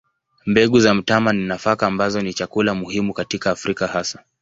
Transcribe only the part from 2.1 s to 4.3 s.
ni chakula muhimu katika Afrika hasa.